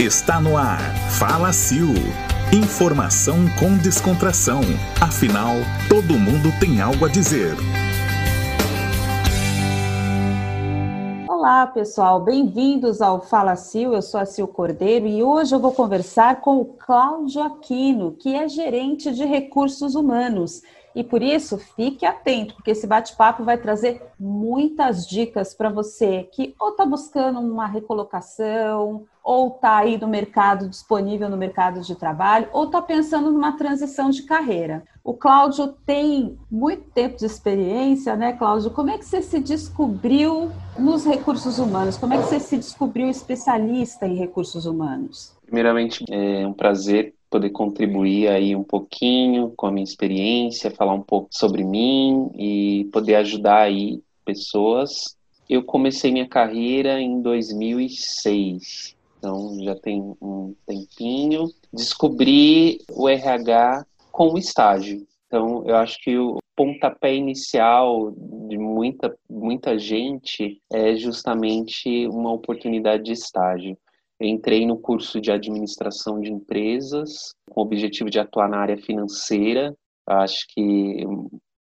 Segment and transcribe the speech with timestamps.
[0.00, 0.78] Está no ar.
[1.18, 1.90] Fala Sil.
[2.54, 4.60] Informação com descontração.
[5.02, 5.56] Afinal,
[5.88, 7.56] todo mundo tem algo a dizer.
[11.28, 12.20] Olá, pessoal.
[12.20, 13.90] Bem-vindos ao Fala Sil.
[13.92, 18.36] Eu sou a Sil Cordeiro e hoje eu vou conversar com o Cláudio Aquino, que
[18.36, 20.62] é gerente de recursos humanos.
[20.94, 26.54] E por isso, fique atento, porque esse bate-papo vai trazer muitas dicas para você que
[26.58, 32.48] ou está buscando uma recolocação, ou está aí no mercado disponível no mercado de trabalho,
[32.50, 34.82] ou está pensando numa transição de carreira.
[35.04, 38.70] O Cláudio tem muito tempo de experiência, né, Cláudio?
[38.70, 41.98] Como é que você se descobriu nos recursos humanos?
[41.98, 45.36] Como é que você se descobriu especialista em recursos humanos?
[45.44, 51.02] Primeiramente, é um prazer poder contribuir aí um pouquinho com a minha experiência, falar um
[51.02, 55.18] pouco sobre mim e poder ajudar aí pessoas.
[55.50, 61.50] Eu comecei minha carreira em 2006, então já tem um tempinho.
[61.72, 65.06] Descobri o RH com o estágio.
[65.26, 68.12] Então, eu acho que o pontapé inicial
[68.48, 73.76] de muita, muita gente é justamente uma oportunidade de estágio.
[74.20, 79.72] Entrei no curso de administração de empresas, com o objetivo de atuar na área financeira.
[80.06, 81.04] Acho que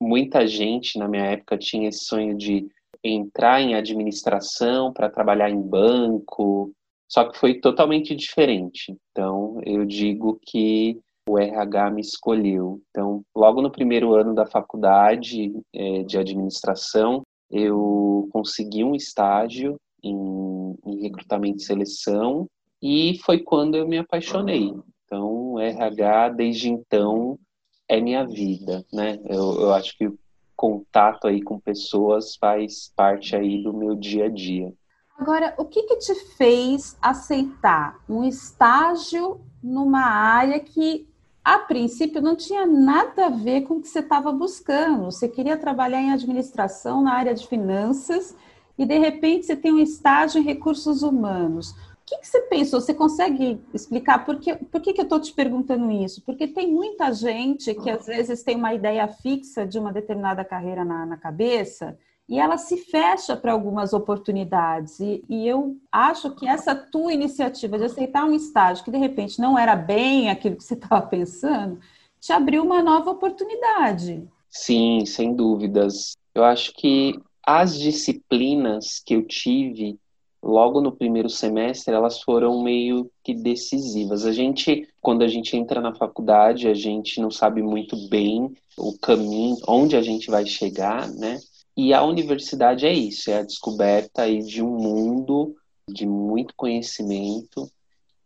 [0.01, 2.67] muita gente na minha época tinha esse sonho de
[3.05, 6.73] entrar em administração para trabalhar em banco,
[7.13, 8.97] só que foi totalmente diferente.
[9.11, 12.81] Então, eu digo que o RH me escolheu.
[12.89, 20.75] Então, logo no primeiro ano da faculdade é, de administração, eu consegui um estágio em,
[20.87, 22.47] em recrutamento e seleção,
[22.81, 24.73] e foi quando eu me apaixonei.
[25.05, 27.39] Então, RH, desde então,
[27.87, 29.21] é minha vida, né?
[29.27, 30.19] Eu, eu acho que o
[30.57, 34.73] contato aí com pessoas faz parte aí do meu dia a dia.
[35.19, 41.07] Agora, o que, que te fez aceitar um estágio numa área que,
[41.45, 45.05] a princípio, não tinha nada a ver com o que você estava buscando?
[45.05, 48.35] Você queria trabalhar em administração na área de finanças
[48.77, 51.71] e de repente você tem um estágio em recursos humanos.
[51.71, 52.81] O que, que você pensou?
[52.81, 56.21] Você consegue explicar por que, por que, que eu estou te perguntando isso?
[56.23, 60.85] Porque tem muita gente que às vezes tem uma ideia fixa de uma determinada carreira
[60.85, 61.97] na, na cabeça
[62.33, 64.99] e ela se fecha para algumas oportunidades.
[65.01, 69.39] E, e, eu acho que essa tua iniciativa de aceitar um estágio que de repente
[69.39, 71.79] não era bem aquilo que você estava pensando,
[72.19, 74.27] te abriu uma nova oportunidade.
[74.49, 76.17] Sim, sem dúvidas.
[76.35, 79.99] Eu acho que as disciplinas que eu tive
[80.43, 84.25] logo no primeiro semestre, elas foram meio que decisivas.
[84.25, 88.97] A gente, quando a gente entra na faculdade, a gente não sabe muito bem o
[88.99, 91.39] caminho, onde a gente vai chegar, né?
[91.77, 95.55] E a universidade é isso, é a descoberta aí de um mundo
[95.89, 97.71] de muito conhecimento.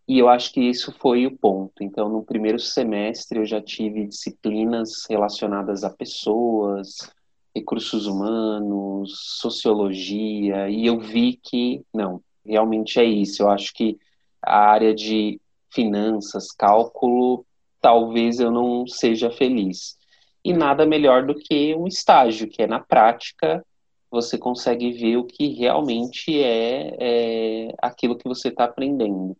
[0.08, 1.82] E eu acho que isso foi o ponto.
[1.82, 7.10] Então, no primeiro semestre, eu já tive disciplinas relacionadas a pessoas,
[7.54, 13.42] recursos humanos, sociologia, e eu vi que não, realmente é isso.
[13.42, 13.98] Eu acho que
[14.42, 15.40] a área de
[15.72, 17.44] finanças, cálculo,
[17.80, 19.96] talvez eu não seja feliz.
[20.48, 23.64] E nada melhor do que um estágio, que é na prática
[24.10, 29.36] você consegue ver o que realmente é, é aquilo que você está aprendendo.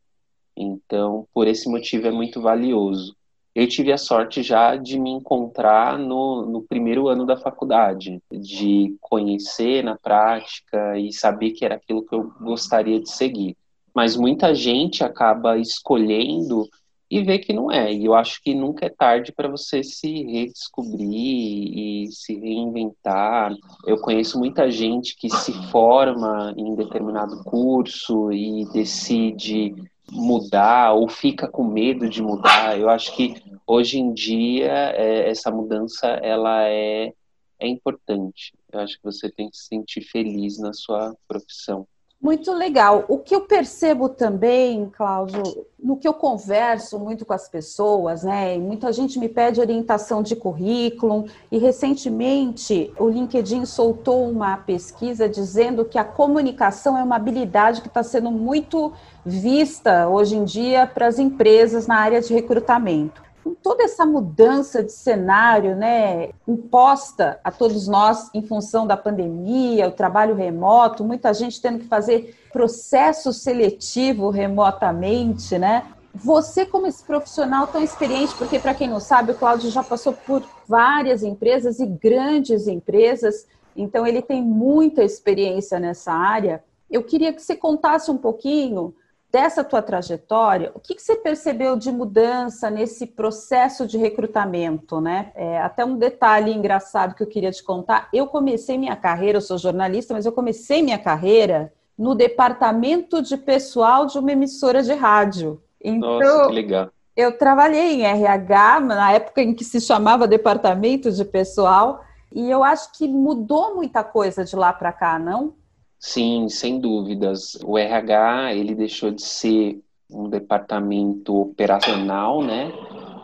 [0.57, 3.17] Então, por esse motivo, é muito valioso
[3.57, 8.95] eu tive a sorte já de me encontrar no, no primeiro ano da faculdade, de
[9.01, 13.57] conhecer na prática e saber que era aquilo que eu gostaria de seguir.
[13.95, 16.69] Mas muita gente acaba escolhendo
[17.11, 17.93] e vê que não é.
[17.93, 23.55] E eu acho que nunca é tarde para você se redescobrir e se reinventar.
[23.87, 29.75] Eu conheço muita gente que se forma em determinado curso e decide
[30.11, 32.79] mudar ou fica com medo de mudar.
[32.79, 33.35] Eu acho que
[33.67, 37.13] hoje em dia é, essa mudança ela é,
[37.59, 38.53] é importante.
[38.73, 41.87] Eu acho que você tem que se sentir feliz na sua profissão.
[42.21, 43.05] Muito legal.
[43.09, 45.43] O que eu percebo também, Cláudio,
[45.79, 48.57] no que eu converso muito com as pessoas, né?
[48.57, 55.85] Muita gente me pede orientação de currículo e recentemente o LinkedIn soltou uma pesquisa dizendo
[55.85, 58.93] que a comunicação é uma habilidade que está sendo muito
[59.25, 64.83] vista hoje em dia para as empresas na área de recrutamento com toda essa mudança
[64.83, 71.33] de cenário, né, imposta a todos nós em função da pandemia, o trabalho remoto, muita
[71.33, 75.85] gente tendo que fazer processo seletivo remotamente, né?
[76.13, 80.13] Você, como esse profissional tão experiente, porque para quem não sabe, o Cláudio já passou
[80.13, 83.47] por várias empresas e grandes empresas,
[83.77, 86.65] então ele tem muita experiência nessa área.
[86.91, 88.93] Eu queria que você contasse um pouquinho
[89.31, 95.33] dessa tua trajetória, o que, que, você percebeu de mudança nesse processo de recrutamento, né?
[95.35, 98.09] É, até um detalhe engraçado que eu queria te contar.
[98.13, 103.37] Eu comecei minha carreira, eu sou jornalista, mas eu comecei minha carreira no departamento de
[103.37, 105.61] pessoal de uma emissora de rádio.
[105.83, 106.91] Então, Nossa, que legal.
[107.17, 112.63] Eu trabalhei em RH, na época em que se chamava departamento de pessoal, e eu
[112.63, 115.55] acho que mudou muita coisa de lá para cá, não?
[115.99, 117.57] Sim, sem dúvidas.
[117.65, 122.71] O RH ele deixou de ser um departamento operacional, né?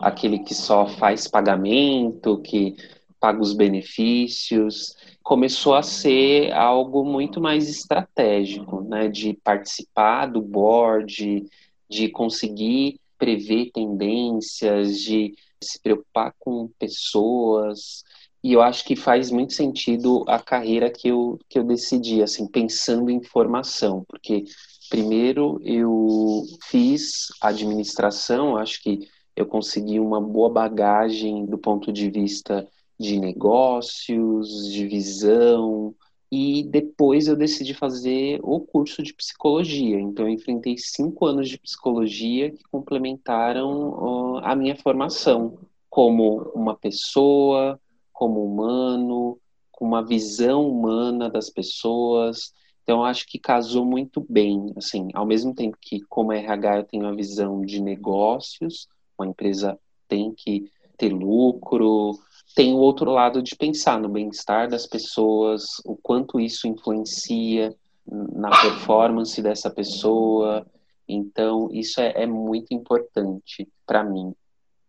[0.01, 2.75] Aquele que só faz pagamento, que
[3.19, 9.07] paga os benefícios, começou a ser algo muito mais estratégico, né?
[9.07, 11.45] De participar do board,
[11.89, 18.03] de conseguir prever tendências, de se preocupar com pessoas,
[18.43, 22.45] e eu acho que faz muito sentido a carreira que eu, que eu decidi, assim,
[22.47, 24.43] pensando em formação, porque
[24.89, 32.67] primeiro eu fiz administração, acho que eu consegui uma boa bagagem do ponto de vista
[32.99, 35.95] de negócios, de visão,
[36.31, 39.99] e depois eu decidi fazer o curso de psicologia.
[39.99, 46.75] Então, eu enfrentei cinco anos de psicologia que complementaram uh, a minha formação como uma
[46.75, 47.79] pessoa,
[48.23, 49.37] como humano,
[49.69, 52.53] com uma visão humana das pessoas.
[52.81, 54.71] Então, acho que casou muito bem.
[54.77, 58.87] Assim, ao mesmo tempo que, como RH, eu tenho a visão de negócios,
[59.19, 59.77] uma empresa
[60.07, 62.17] tem que ter lucro,
[62.55, 67.75] tem o outro lado de pensar no bem-estar das pessoas, o quanto isso influencia
[68.07, 70.65] na performance dessa pessoa.
[71.05, 74.33] Então, isso é, é muito importante para mim.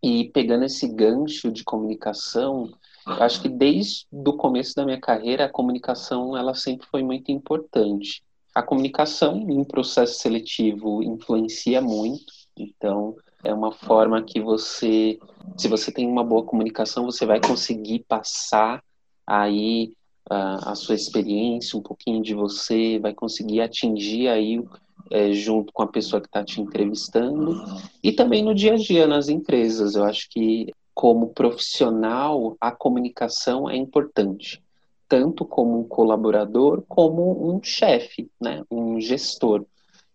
[0.01, 2.71] E pegando esse gancho de comunicação,
[3.07, 7.31] eu acho que desde o começo da minha carreira, a comunicação ela sempre foi muito
[7.31, 8.23] importante.
[8.55, 15.19] A comunicação em processo seletivo influencia muito, então é uma forma que você,
[15.57, 18.83] se você tem uma boa comunicação, você vai conseguir passar
[19.27, 19.93] aí
[20.31, 24.65] uh, a sua experiência, um pouquinho de você, vai conseguir atingir aí
[25.11, 27.63] é, junto com a pessoa que está te entrevistando
[28.03, 29.95] e também no dia a dia nas empresas.
[29.95, 34.63] Eu acho que como profissional, a comunicação é importante,
[35.09, 39.67] tanto como um colaborador, como um chefe, né, um gestor.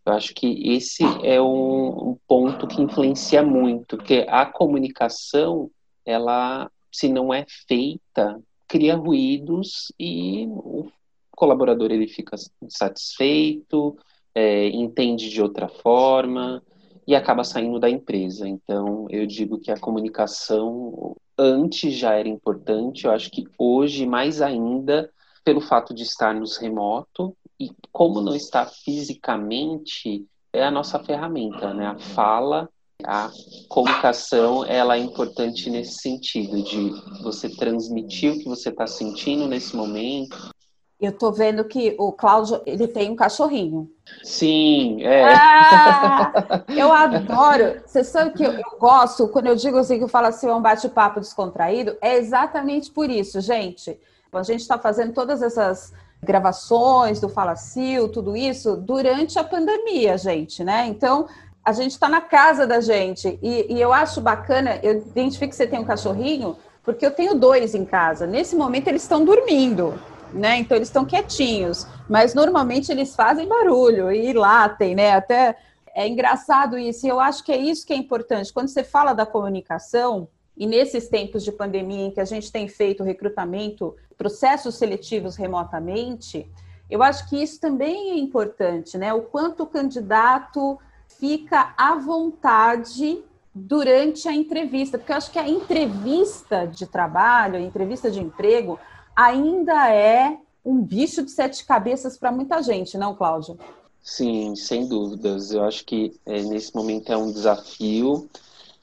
[0.06, 5.70] Eu acho que esse é um, um ponto que influencia muito, porque a comunicação,
[6.06, 10.88] ela, se não é feita, cria ruídos e o
[11.32, 13.98] colaborador ele fica insatisfeito,
[14.34, 16.64] é, entende de outra forma,
[17.10, 18.48] e acaba saindo da empresa.
[18.48, 24.44] Então, eu digo que a comunicação antes já era importante, eu acho que hoje mais
[24.44, 25.10] ainda
[25.44, 30.24] pelo fato de estarmos remoto e como não está fisicamente
[30.54, 31.88] é a nossa ferramenta, né?
[31.88, 32.70] A fala,
[33.04, 33.32] a
[33.70, 36.92] comunicação, ela é importante nesse sentido de
[37.24, 40.52] você transmitir o que você está sentindo nesse momento,
[41.00, 43.90] eu tô vendo que o Cláudio, ele tem um cachorrinho.
[44.22, 45.34] Sim, é.
[45.34, 47.82] Ah, eu adoro.
[47.86, 50.54] Você sabe que eu, eu, gosto, quando eu digo assim, que eu falo assim, é
[50.54, 53.98] um bate-papo descontraído, é exatamente por isso, gente.
[54.34, 60.66] A gente está fazendo todas essas gravações do Falacil, tudo isso, durante a pandemia, gente,
[60.66, 60.86] né?
[60.86, 61.28] Então,
[61.64, 63.40] a gente está na casa da gente.
[63.42, 67.36] E, e eu acho bacana, eu identifico que você tem um cachorrinho, porque eu tenho
[67.36, 68.28] dois em casa.
[68.28, 69.98] Nesse momento, eles estão dormindo
[70.34, 70.58] né?
[70.58, 75.14] Então eles estão quietinhos, mas normalmente eles fazem barulho e latem, né?
[75.14, 75.58] Até
[75.94, 77.06] é engraçado isso.
[77.06, 78.54] E eu acho que é isso que é importante.
[78.54, 80.28] Quando você fala da comunicação,
[80.60, 86.52] e nesses tempos de pandemia em que a gente tem feito recrutamento, processos seletivos remotamente,
[86.90, 89.14] eu acho que isso também é importante, né?
[89.14, 93.24] O quanto o candidato fica à vontade
[93.56, 98.78] durante a entrevista, porque eu acho que a entrevista de trabalho, a entrevista de emprego,
[99.20, 103.60] ainda é um bicho de sete cabeças para muita gente, não, Cláudio?
[104.02, 105.52] Sim, sem dúvidas.
[105.52, 108.30] Eu acho que é, nesse momento é um desafio.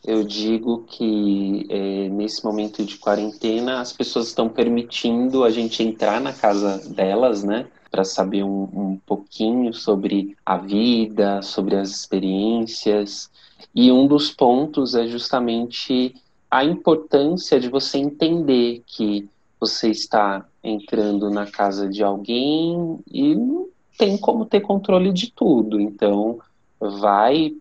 [0.05, 6.21] Eu digo que é, nesse momento de quarentena as pessoas estão permitindo a gente entrar
[6.21, 7.67] na casa delas, né?
[7.91, 13.31] Para saber um, um pouquinho sobre a vida, sobre as experiências.
[13.75, 16.15] E um dos pontos é justamente
[16.51, 19.29] a importância de você entender que
[19.59, 25.81] você está entrando na casa de alguém e não tem como ter controle de tudo.
[25.81, 26.39] Então,
[26.79, 27.55] vai,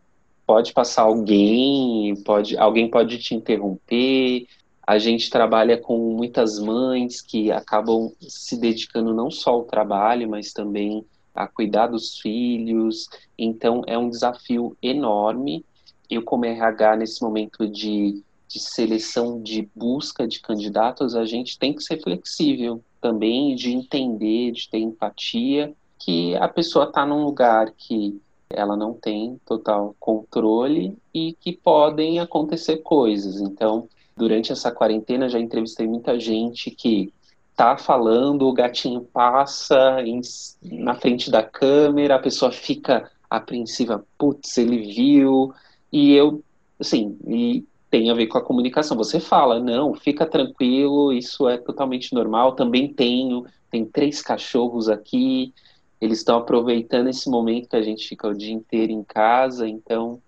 [0.45, 4.45] pode passar alguém, pode, alguém pode te interromper.
[4.85, 10.53] A gente trabalha com muitas mães que acabam se dedicando não só ao trabalho, mas
[10.53, 13.07] também a cuidar dos filhos.
[13.37, 15.65] Então, é um desafio enorme.
[16.09, 21.73] Eu, como RH, nesse momento de, de seleção, de busca de candidatos, a gente tem
[21.73, 27.71] que ser flexível também, de entender, de ter empatia, que a pessoa está num lugar
[27.71, 33.41] que ela não tem total controle e que podem acontecer coisas.
[33.41, 37.11] Então, durante essa quarentena, já entrevistei muita gente que
[37.55, 40.19] tá falando, o gatinho passa em,
[40.61, 45.53] na frente da câmera, a pessoa fica apreensiva, putz, ele viu,
[45.91, 46.43] e eu,
[46.79, 47.63] assim, e
[47.95, 48.97] tem a ver com a comunicação.
[48.97, 55.53] Você fala, não, fica tranquilo, isso é totalmente normal, também tenho, tem três cachorros aqui,
[56.01, 60.21] eles estão aproveitando esse momento que a gente fica o dia inteiro em casa, então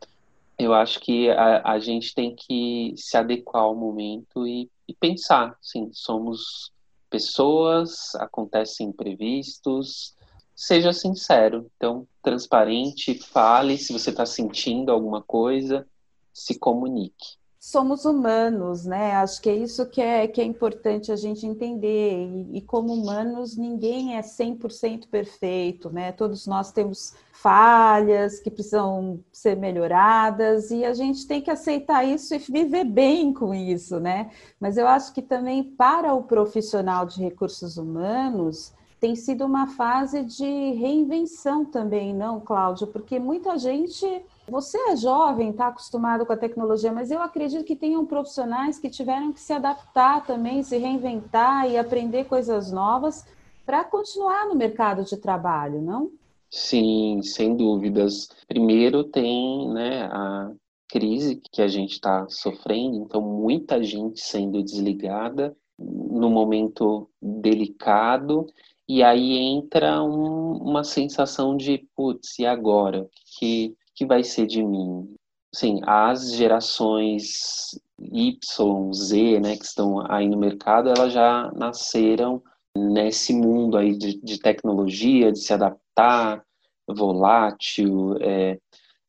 [0.57, 5.57] eu acho que a, a gente tem que se adequar ao momento e, e pensar,
[5.61, 6.71] sim, somos
[7.09, 10.15] pessoas, acontecem imprevistos.
[10.55, 15.85] Seja sincero, então transparente, fale se você está sentindo alguma coisa,
[16.33, 17.36] se comunique.
[17.69, 19.11] Somos humanos, né?
[19.15, 22.13] Acho que é isso que é, que é importante a gente entender.
[22.13, 26.13] E, e como humanos, ninguém é 100% perfeito, né?
[26.13, 32.33] Todos nós temos falhas que precisam ser melhoradas e a gente tem que aceitar isso
[32.33, 34.31] e viver bem com isso, né?
[34.61, 40.23] Mas eu acho que também para o profissional de recursos humanos tem sido uma fase
[40.23, 42.87] de reinvenção também, não, Cláudio?
[42.87, 44.05] Porque muita gente,
[44.47, 48.89] você é jovem, está acostumado com a tecnologia, mas eu acredito que tenham profissionais que
[48.89, 53.25] tiveram que se adaptar também, se reinventar e aprender coisas novas
[53.65, 56.11] para continuar no mercado de trabalho, não?
[56.49, 58.29] Sim, sem dúvidas.
[58.47, 60.51] Primeiro tem né, a
[60.89, 68.47] crise que a gente está sofrendo, então muita gente sendo desligada no momento delicado,
[68.87, 73.01] e aí entra um, uma sensação de, putz, e agora?
[73.01, 75.13] O que, que vai ser de mim?
[75.53, 82.41] Sim, as gerações Y, Z, né, que estão aí no mercado, elas já nasceram
[82.75, 86.43] nesse mundo aí de, de tecnologia, de se adaptar,
[86.87, 88.57] volátil, é,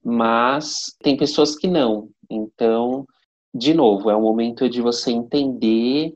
[0.03, 2.09] mas tem pessoas que não.
[2.31, 3.07] Então,
[3.55, 6.15] de novo, é um momento de você entender o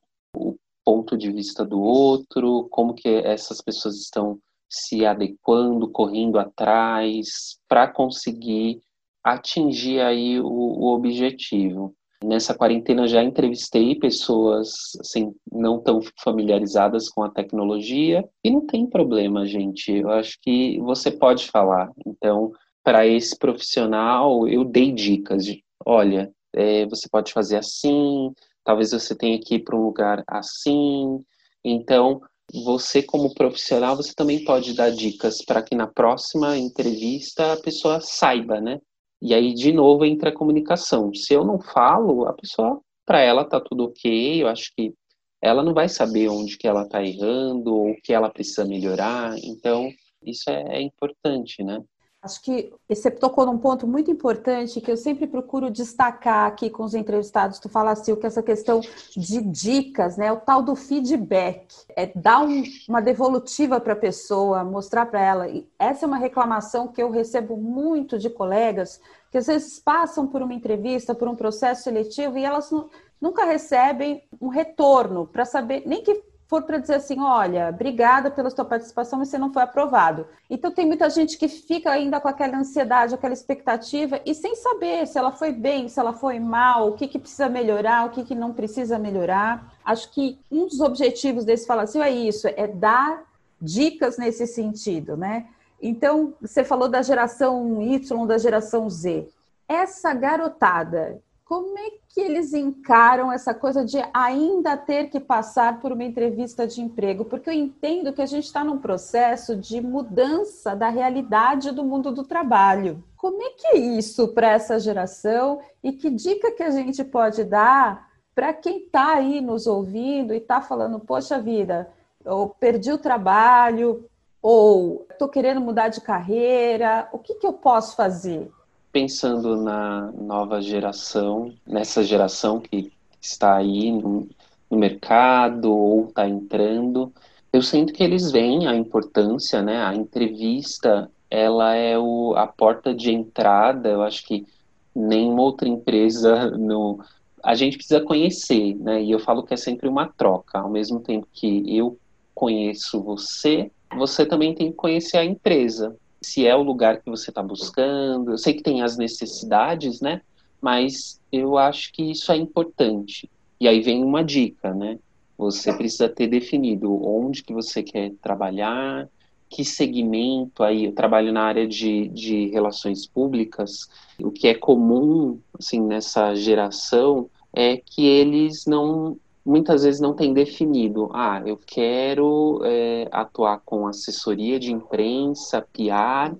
[0.84, 7.86] ponto de vista do outro, como que essas pessoas estão se adequando, correndo atrás, para
[7.86, 8.80] conseguir
[9.22, 11.94] atingir aí o, o objetivo.
[12.24, 18.86] Nessa quarentena já entrevistei pessoas assim não tão familiarizadas com a tecnologia e não tem
[18.86, 19.92] problema, gente.
[19.92, 21.90] Eu acho que você pode falar.
[22.06, 22.52] Então,
[22.84, 28.32] para esse profissional, eu dei dicas de, olha, é, você pode fazer assim,
[28.64, 31.18] talvez você tenha que ir para um lugar assim.
[31.64, 32.20] Então,
[32.52, 38.00] você como profissional, você também pode dar dicas para que na próxima entrevista a pessoa
[38.00, 38.78] saiba, né?
[39.20, 41.14] E aí, de novo, entra a comunicação.
[41.14, 44.42] Se eu não falo, a pessoa, para ela, tá tudo ok.
[44.42, 44.92] Eu acho que
[45.40, 49.36] ela não vai saber onde que ela está errando ou o que ela precisa melhorar.
[49.38, 49.88] Então,
[50.24, 51.80] isso é, é importante, né?
[52.22, 56.84] Acho que você tocou num ponto muito importante que eu sempre procuro destacar aqui com
[56.84, 57.58] os entrevistados.
[57.58, 58.80] Tu fala assim, que essa questão
[59.16, 60.30] de dicas, né?
[60.30, 65.48] O tal do feedback, é dar um, uma devolutiva para a pessoa, mostrar para ela.
[65.48, 69.00] E essa é uma reclamação que eu recebo muito de colegas
[69.32, 72.70] que às vezes passam por uma entrevista, por um processo seletivo e elas
[73.18, 78.50] nunca recebem um retorno para saber nem que for para dizer assim, olha, obrigada pela
[78.50, 80.26] sua participação, mas você não foi aprovado.
[80.50, 85.06] Então tem muita gente que fica ainda com aquela ansiedade, aquela expectativa e sem saber
[85.06, 88.22] se ela foi bem, se ela foi mal, o que, que precisa melhorar, o que,
[88.22, 89.72] que não precisa melhorar.
[89.82, 93.22] Acho que um dos objetivos desse falação é isso, é dar
[93.58, 95.46] dicas nesse sentido, né?
[95.80, 99.26] Então, você falou da geração Y, da geração Z.
[99.66, 101.18] Essa garotada
[101.52, 106.66] como é que eles encaram essa coisa de ainda ter que passar por uma entrevista
[106.66, 107.24] de emprego?
[107.24, 112.12] Porque eu entendo que a gente está num processo de mudança da realidade do mundo
[112.12, 113.02] do trabalho.
[113.16, 117.44] Como é que é isso para essa geração e que dica que a gente pode
[117.44, 121.90] dar para quem está aí nos ouvindo e está falando, poxa vida,
[122.22, 124.04] eu perdi o trabalho
[124.42, 128.50] ou estou querendo mudar de carreira, o que, que eu posso fazer?
[128.92, 134.28] Pensando na nova geração, nessa geração que está aí no,
[134.70, 137.12] no mercado ou está entrando,
[137.52, 139.82] eu sinto que eles veem a importância, né?
[139.82, 143.88] A entrevista, ela é o, a porta de entrada.
[143.88, 144.46] Eu acho que
[144.94, 147.00] nenhuma outra empresa no
[147.42, 149.02] a gente precisa conhecer, né?
[149.02, 150.60] E eu falo que é sempre uma troca.
[150.60, 151.98] Ao mesmo tempo que eu
[152.34, 157.30] conheço você, você também tem que conhecer a empresa, se é o lugar que você
[157.30, 158.32] está buscando.
[158.32, 160.20] Eu sei que tem as necessidades, né?
[160.60, 163.28] Mas eu acho que isso é importante.
[163.60, 164.98] E aí vem uma dica, né?
[165.36, 169.08] Você precisa ter definido onde que você quer trabalhar,
[169.52, 173.88] que segmento aí, eu trabalho na área de, de relações públicas,
[174.18, 180.32] o que é comum, assim, nessa geração é que eles não, muitas vezes não têm
[180.32, 186.36] definido, ah, eu quero é, atuar com assessoria de imprensa, PR,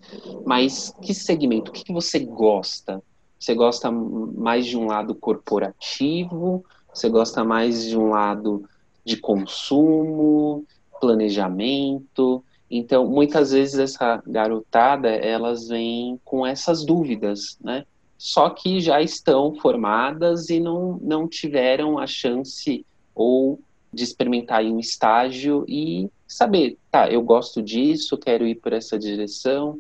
[0.47, 3.03] mas que segmento, o que, que você gosta?
[3.39, 6.65] Você gosta mais de um lado corporativo?
[6.95, 8.65] Você gosta mais de um lado
[9.05, 10.65] de consumo,
[11.01, 12.45] planejamento?
[12.71, 17.85] Então, muitas vezes essa garotada, elas vêm com essas dúvidas, né?
[18.17, 23.61] Só que já estão formadas e não, não tiveram a chance ou
[23.93, 28.99] de experimentar em um estágio e saber, tá, eu gosto disso, quero ir por essa
[28.99, 29.79] direção.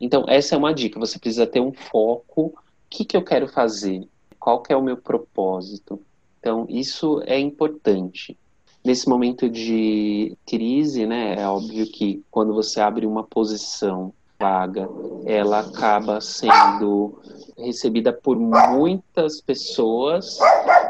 [0.00, 2.54] Então, essa é uma dica, você precisa ter um foco, o
[2.90, 4.06] que, que eu quero fazer?
[4.38, 6.00] Qual que é o meu propósito?
[6.38, 8.36] Então, isso é importante.
[8.84, 14.86] Nesse momento de crise, né, é óbvio que quando você abre uma posição vaga,
[15.24, 17.18] ela acaba sendo
[17.56, 20.38] recebida por muitas pessoas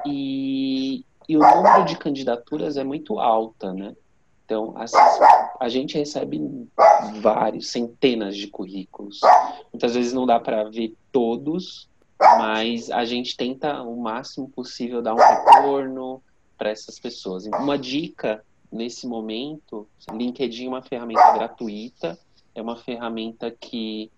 [0.04, 3.94] e, e o número de candidaturas é muito alta, né?
[4.44, 4.74] Então,
[5.58, 6.68] a gente recebe
[7.20, 9.20] vários, centenas de currículos.
[9.72, 11.88] Muitas vezes não dá para ver todos,
[12.20, 16.22] mas a gente tenta o máximo possível dar um retorno,
[16.56, 17.46] para essas pessoas.
[17.46, 22.18] Uma dica nesse momento, LinkedIn é uma ferramenta gratuita,
[22.54, 24.10] é uma ferramenta que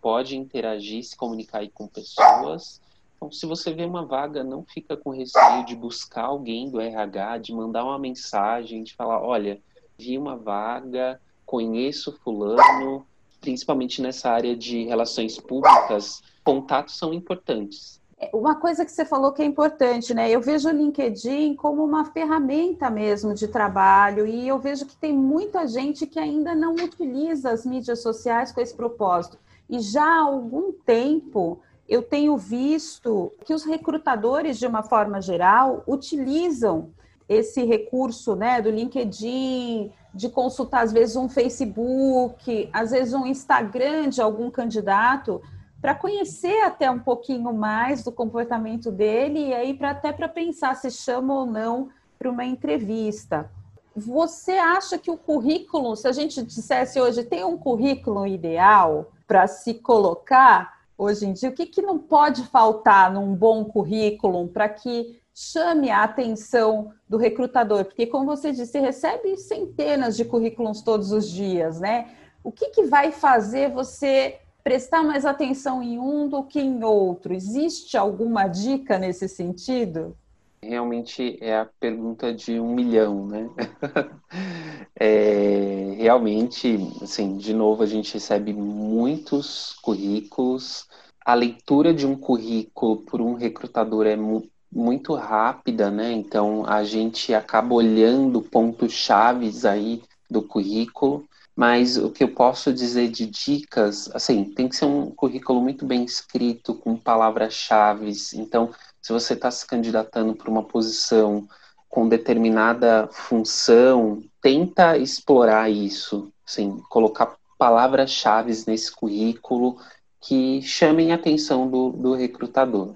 [0.00, 2.80] pode interagir, se comunicar com pessoas.
[3.22, 7.38] Então, se você vê uma vaga, não fica com receio de buscar alguém do RH,
[7.38, 9.60] de mandar uma mensagem, de falar, olha,
[9.96, 13.06] vi uma vaga, conheço fulano,
[13.40, 18.02] principalmente nessa área de relações públicas, contatos são importantes
[18.32, 20.30] uma coisa que você falou que é importante, né?
[20.30, 25.12] Eu vejo o LinkedIn como uma ferramenta mesmo de trabalho e eu vejo que tem
[25.12, 29.36] muita gente que ainda não utiliza as mídias sociais com esse propósito.
[29.68, 35.82] E já há algum tempo eu tenho visto que os recrutadores, de uma forma geral,
[35.86, 36.90] utilizam
[37.28, 44.08] esse recurso né, do LinkedIn, de consultar às vezes um Facebook, às vezes um Instagram
[44.08, 45.40] de algum candidato
[45.80, 50.76] para conhecer até um pouquinho mais do comportamento dele e aí para até para pensar
[50.76, 53.50] se chama ou não para uma entrevista.
[53.94, 59.46] Você acha que o currículo, se a gente dissesse hoje, tem um currículo ideal para
[59.46, 61.48] se colocar hoje em dia?
[61.48, 67.16] O que, que não pode faltar num bom currículo para que chame a atenção do
[67.16, 67.84] recrutador?
[67.84, 72.10] Porque, como você disse, recebe centenas de currículos todos os dias, né?
[72.44, 77.34] O que, que vai fazer você prestar mais atenção em um do que em outro?
[77.34, 80.16] Existe alguma dica nesse sentido?
[80.64, 83.50] Realmente é a pergunta de um milhão, né?
[84.94, 90.86] é, realmente, assim, de novo, a gente recebe muitos currículos.
[91.24, 96.12] A leitura de um currículo por um recrutador é mu muito rápida, né?
[96.12, 102.72] Então a gente acaba olhando pontos chaves aí do currículo mas o que eu posso
[102.72, 108.10] dizer de dicas, assim, tem que ser um currículo muito bem escrito, com palavras-chave.
[108.34, 108.70] Então,
[109.02, 111.46] se você está se candidatando para uma posição
[111.88, 119.76] com determinada função, tenta explorar isso, assim, colocar palavras-chave nesse currículo
[120.20, 122.94] que chamem a atenção do, do recrutador.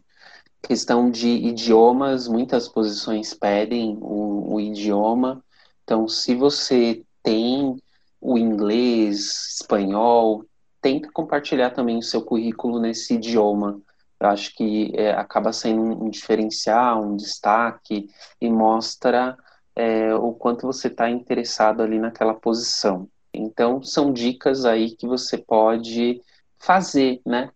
[0.63, 5.45] Questão de idiomas, muitas posições pedem o, o idioma.
[5.85, 7.77] Então, se você tem
[8.21, 10.45] o inglês, espanhol,
[10.81, 13.81] tenta compartilhar também o seu currículo nesse idioma.
[14.19, 18.09] Eu acho que é, acaba sendo um diferencial, um destaque
[18.41, 19.37] e mostra
[19.75, 23.09] é, o quanto você está interessado ali naquela posição.
[23.33, 26.23] Então, são dicas aí que você pode
[26.59, 27.51] fazer, né?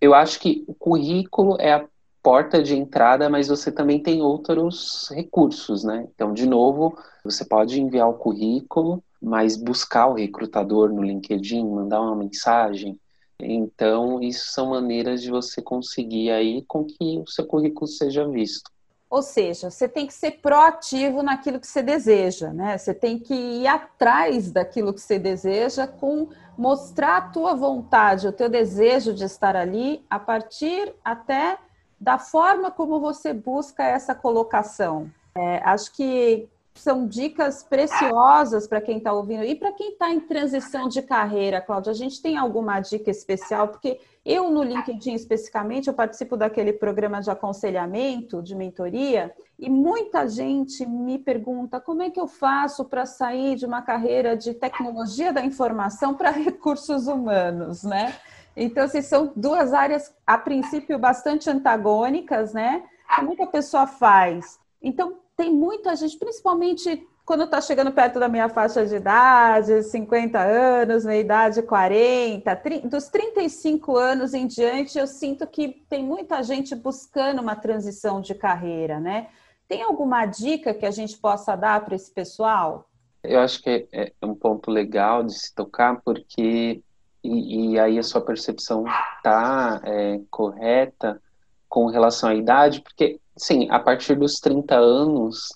[0.00, 1.86] Eu acho que o currículo é a
[2.22, 6.06] porta de entrada, mas você também tem outros recursos, né?
[6.14, 12.00] Então, de novo, você pode enviar o currículo, mas buscar o recrutador no LinkedIn, mandar
[12.00, 12.98] uma mensagem.
[13.42, 18.70] Então, isso são maneiras de você conseguir aí com que o seu currículo seja visto.
[19.10, 22.78] Ou seja, você tem que ser proativo naquilo que você deseja, né?
[22.78, 28.32] Você tem que ir atrás daquilo que você deseja com mostrar a tua vontade, o
[28.32, 31.58] teu desejo de estar ali, a partir até
[32.00, 35.10] da forma como você busca essa colocação.
[35.34, 36.48] É, acho que
[36.80, 41.60] são dicas preciosas para quem está ouvindo e para quem está em transição de carreira,
[41.60, 41.92] Cláudia.
[41.92, 43.68] A gente tem alguma dica especial?
[43.68, 50.26] Porque eu, no LinkedIn especificamente, eu participo daquele programa de aconselhamento, de mentoria, e muita
[50.26, 55.32] gente me pergunta como é que eu faço para sair de uma carreira de tecnologia
[55.32, 58.14] da informação para recursos humanos, né?
[58.56, 62.82] Então, assim, são duas áreas, a princípio, bastante antagônicas, né?
[63.16, 64.58] Como é que a pessoa faz?
[64.82, 70.38] Então, tem muita gente, principalmente quando está chegando perto da minha faixa de idade, 50
[70.38, 76.42] anos, na idade 40, 30, dos 35 anos em diante, eu sinto que tem muita
[76.42, 79.28] gente buscando uma transição de carreira, né?
[79.66, 82.90] Tem alguma dica que a gente possa dar para esse pessoal?
[83.22, 86.82] Eu acho que é, é um ponto legal de se tocar, porque,
[87.24, 88.84] e, e aí a sua percepção
[89.16, 91.18] está é, correta
[91.66, 95.48] com relação à idade, porque, sim, a partir dos 30 anos,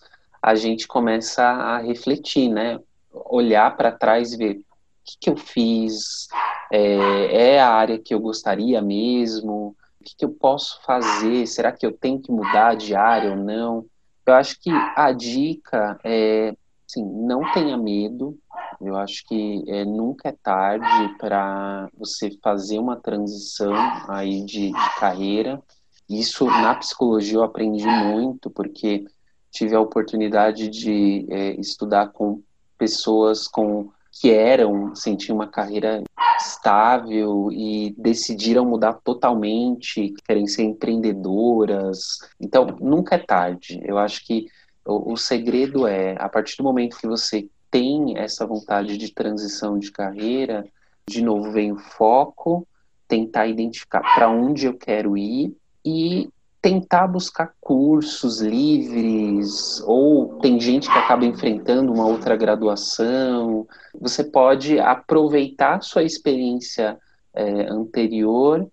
[0.42, 2.78] a gente começa a refletir, né?
[3.12, 4.64] Olhar para trás e ver o
[5.04, 6.28] que, que eu fiz,
[6.72, 11.70] é, é, a área que eu gostaria mesmo, o que, que eu posso fazer, será
[11.70, 13.86] que eu tenho que mudar de área ou não?
[14.26, 16.54] Eu acho que a dica é,
[16.88, 18.36] assim, não tenha medo,
[18.80, 23.74] eu acho que é, nunca é tarde para você fazer uma transição
[24.08, 25.62] aí de, de carreira.
[26.08, 29.04] Isso na psicologia eu aprendi muito, porque
[29.50, 32.42] tive a oportunidade de é, estudar com
[32.76, 36.02] pessoas com que eram, assim, tinham uma carreira
[36.38, 42.18] estável e decidiram mudar totalmente, querem ser empreendedoras.
[42.40, 43.80] Então, nunca é tarde.
[43.84, 44.46] Eu acho que
[44.84, 49.78] o, o segredo é, a partir do momento que você tem essa vontade de transição
[49.78, 50.64] de carreira,
[51.08, 52.66] de novo vem o foco,
[53.08, 56.28] tentar identificar para onde eu quero ir e
[56.64, 63.66] tentar buscar cursos livres, ou tem gente que acaba enfrentando uma outra graduação.
[64.00, 66.98] Você pode aproveitar sua experiência
[67.34, 68.66] é, anterior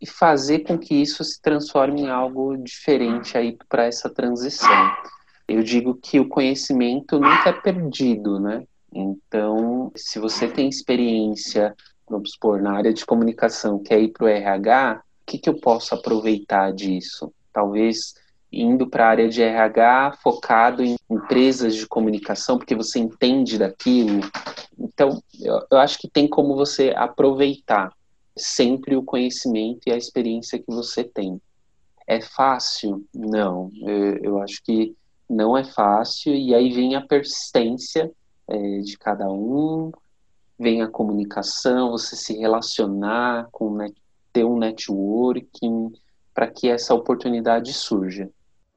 [0.00, 4.92] e fazer com que isso se transforme em algo diferente aí para essa transição.
[5.46, 8.64] Eu digo que o conhecimento nunca é perdido, né?
[8.92, 11.76] Então, se você tem experiência,
[12.08, 15.94] vamos supor, na área de comunicação, quer ir para o RH, que, que eu posso
[15.94, 17.32] aproveitar disso?
[17.52, 18.14] Talvez
[18.52, 24.20] indo para a área de RH focado em empresas de comunicação, porque você entende daquilo.
[24.78, 27.92] Então, eu, eu acho que tem como você aproveitar
[28.36, 31.40] sempre o conhecimento e a experiência que você tem.
[32.06, 33.04] É fácil?
[33.14, 33.70] Não.
[33.82, 34.94] Eu, eu acho que
[35.28, 38.10] não é fácil, e aí vem a persistência
[38.48, 39.90] é, de cada um,
[40.56, 43.90] vem a comunicação, você se relacionar com né,
[44.36, 45.90] ter um networking
[46.34, 48.28] para que essa oportunidade surja.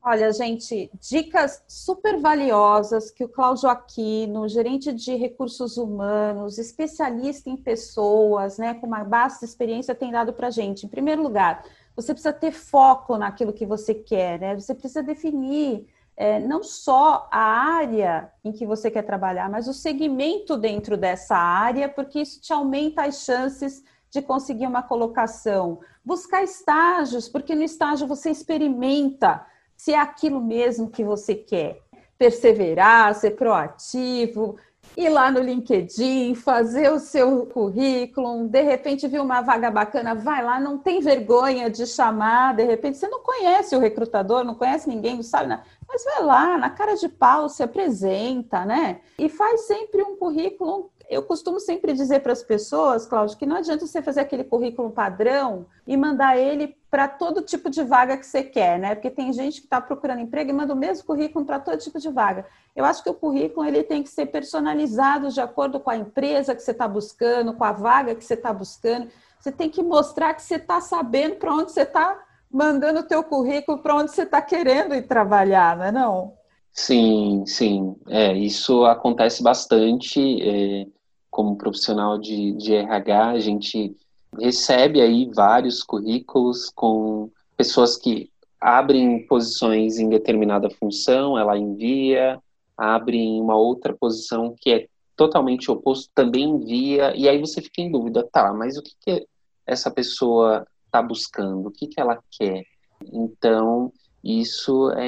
[0.01, 7.57] Olha, gente, dicas super valiosas que o Cláudio Aquino, gerente de recursos humanos, especialista em
[7.57, 10.85] pessoas, né, com uma vasta experiência, tem dado para a gente.
[10.85, 14.55] Em primeiro lugar, você precisa ter foco naquilo que você quer, né?
[14.57, 19.73] Você precisa definir é, não só a área em que você quer trabalhar, mas o
[19.73, 25.79] segmento dentro dessa área, porque isso te aumenta as chances de conseguir uma colocação.
[26.03, 29.45] Buscar estágios, porque no estágio você experimenta
[29.75, 31.81] se é aquilo mesmo que você quer.
[32.17, 34.57] Perseverar, ser proativo,
[34.97, 40.43] ir lá no LinkedIn, fazer o seu currículo, de repente viu uma vaga bacana, vai
[40.43, 44.89] lá, não tem vergonha de chamar, de repente você não conhece o recrutador, não conhece
[44.89, 48.99] ninguém, não sabe nada, mas vai lá, na cara de pau, se apresenta, né?
[49.17, 53.55] E faz sempre um currículo eu costumo sempre dizer para as pessoas, Cláudio, que não
[53.55, 58.25] adianta você fazer aquele currículo padrão e mandar ele para todo tipo de vaga que
[58.27, 58.93] você quer, né?
[58.93, 61.97] Porque tem gente que está procurando emprego e manda o mesmo currículo para todo tipo
[61.97, 62.45] de vaga.
[62.75, 66.53] Eu acho que o currículo ele tem que ser personalizado de acordo com a empresa
[66.53, 69.07] que você está buscando, com a vaga que você está buscando.
[69.39, 73.23] Você tem que mostrar que você está sabendo para onde você está mandando o teu
[73.23, 76.33] currículo, para onde você está querendo ir trabalhar, não é não?
[76.71, 77.95] Sim, sim.
[78.07, 80.19] É, isso acontece bastante.
[80.41, 80.98] É
[81.39, 83.95] como profissional de, de RH, a gente
[84.37, 92.37] recebe aí vários currículos com pessoas que abrem posições em determinada função, ela envia,
[92.75, 97.89] abrem uma outra posição que é totalmente oposto, também envia, e aí você fica em
[97.89, 99.25] dúvida, tá, mas o que, que
[99.65, 102.65] essa pessoa está buscando, o que, que ela quer?
[103.13, 105.07] Então, isso é,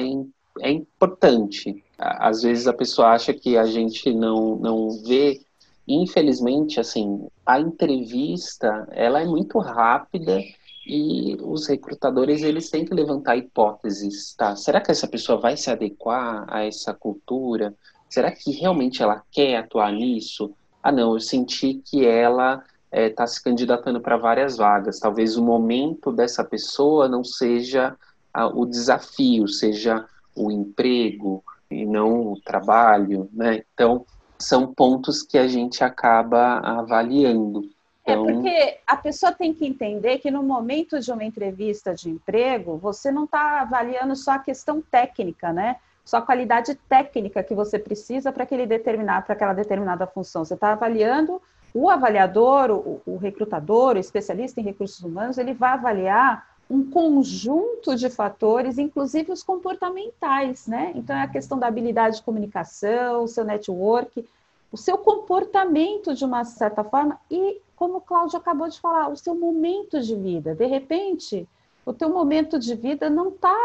[0.60, 1.84] é importante.
[1.98, 5.42] Às vezes a pessoa acha que a gente não, não vê
[5.86, 10.40] infelizmente, assim, a entrevista, ela é muito rápida
[10.86, 14.56] e os recrutadores, eles têm que levantar hipóteses, tá?
[14.56, 17.74] Será que essa pessoa vai se adequar a essa cultura?
[18.12, 20.52] será que realmente ela quer atuar nisso?
[20.82, 24.98] Ah, não, eu senti que ela está é, se candidatando para várias vagas.
[24.98, 27.96] Talvez o momento dessa pessoa não seja
[28.34, 33.62] ah, o desafio, seja o emprego e não o trabalho, né?
[33.72, 34.04] Então,
[34.42, 37.68] são pontos que a gente acaba avaliando.
[38.04, 38.28] É então...
[38.28, 42.76] É porque a pessoa tem que entender que no momento de uma entrevista de emprego,
[42.76, 45.76] você não está avaliando só a questão técnica, né?
[46.04, 50.44] Só a qualidade técnica que você precisa para aquele determinar, para aquela determinada função.
[50.44, 51.40] Você está avaliando
[51.72, 57.94] o avaliador, o, o recrutador, o especialista em recursos humanos, ele vai avaliar um conjunto
[57.94, 60.92] de fatores, inclusive os comportamentais, né?
[60.94, 64.24] Então é a questão da habilidade de comunicação, o seu network,
[64.70, 69.16] o seu comportamento de uma certa forma e, como o Cláudio acabou de falar, o
[69.16, 70.54] seu momento de vida.
[70.54, 71.46] De repente,
[71.84, 73.56] o teu momento de vida não está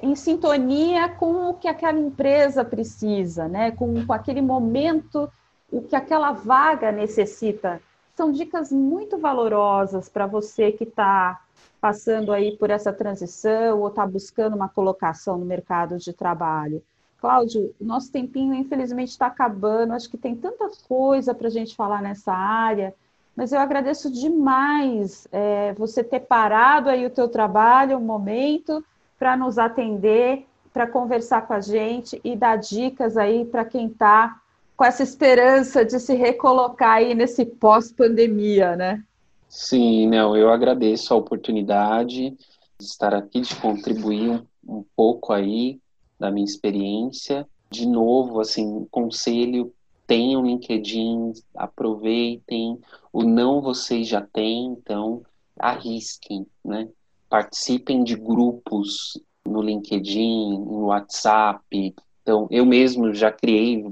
[0.00, 3.72] em sintonia com o que aquela empresa precisa, né?
[3.72, 5.30] Com, com aquele momento,
[5.70, 7.80] o que aquela vaga necessita.
[8.14, 11.40] São dicas muito valorosas para você que está
[11.80, 16.82] passando aí por essa transição ou está buscando uma colocação no mercado de trabalho.
[17.18, 22.02] Cláudio, nosso tempinho infelizmente está acabando, acho que tem tanta coisa para a gente falar
[22.02, 22.94] nessa área,
[23.34, 28.84] mas eu agradeço demais é, você ter parado aí o teu trabalho, um momento,
[29.18, 34.40] para nos atender, para conversar com a gente e dar dicas aí para quem está
[34.76, 39.02] com essa esperança de se recolocar aí nesse pós-pandemia, né?
[39.48, 42.30] Sim, não, eu agradeço a oportunidade
[42.78, 45.78] de estar aqui, de contribuir um, um pouco aí
[46.18, 47.46] da minha experiência.
[47.70, 49.72] De novo, assim, conselho,
[50.06, 52.78] tenham LinkedIn, aproveitem,
[53.12, 55.22] o não vocês já têm, então
[55.58, 56.88] arrisquem, né?
[57.28, 61.94] Participem de grupos no LinkedIn, no WhatsApp.
[62.24, 63.84] Então, eu mesmo já criei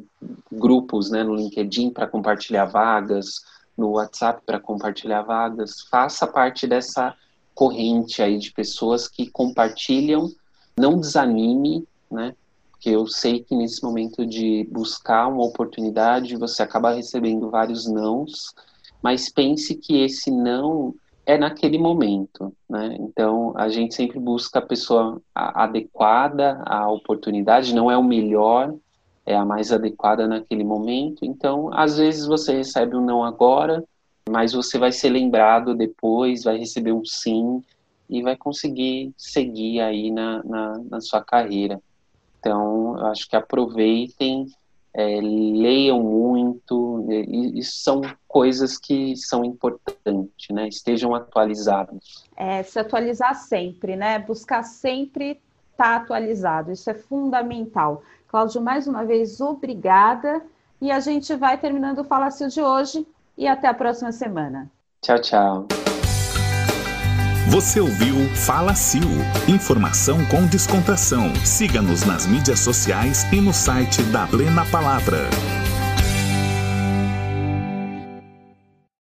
[0.51, 3.43] grupos né, no LinkedIn para compartilhar vagas,
[3.77, 5.83] no WhatsApp para compartilhar vagas.
[5.91, 7.15] Faça parte dessa
[7.55, 10.31] corrente aí de pessoas que compartilham.
[10.75, 12.35] Não desanime, né?
[12.71, 18.55] Porque eu sei que nesse momento de buscar uma oportunidade, você acaba recebendo vários nãos,
[19.03, 22.97] mas pense que esse não é naquele momento, né?
[23.01, 28.75] Então a gente sempre busca a pessoa adequada à oportunidade, não é o melhor,
[29.25, 31.25] é a mais adequada naquele momento.
[31.25, 33.85] Então, às vezes você recebe um não agora,
[34.29, 37.63] mas você vai ser lembrado depois, vai receber um sim
[38.09, 41.81] e vai conseguir seguir aí na, na, na sua carreira.
[42.39, 44.47] Então, eu acho que aproveitem,
[44.95, 47.07] é, leiam muito,
[47.55, 50.69] isso são coisas que são importantes, né?
[50.69, 52.29] Estejam atualizados.
[52.37, 54.19] É, se atualizar sempre, né?
[54.19, 58.03] Buscar sempre estar tá atualizado, isso é fundamental.
[58.29, 60.43] Cláudio, mais uma vez, obrigada.
[60.81, 63.07] E a gente vai terminando o Falácio de hoje
[63.39, 64.71] e até a próxima semana.
[65.01, 65.82] Tchau, tchau.
[67.49, 69.11] Você ouviu Fala Sil.
[69.49, 71.33] Informação com descontração.
[71.45, 75.29] Siga-nos nas mídias sociais e no site da Plena Palavra.